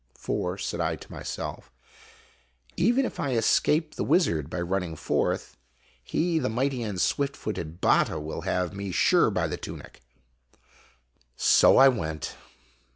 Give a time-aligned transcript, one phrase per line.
[0.15, 1.71] "For," said I to my self,
[2.75, 5.57] "even if I escape the wizard by running forth,
[6.03, 10.01] he, the mighty and swift footed Batta, will have me sure by the tunic."
[11.35, 12.35] So I went.